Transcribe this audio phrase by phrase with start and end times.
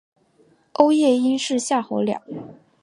[0.73, 2.23] 欧夜鹰是夏候鸟。